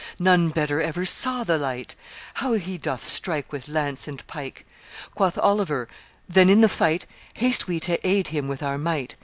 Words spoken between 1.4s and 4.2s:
the light! How he doth strike With lance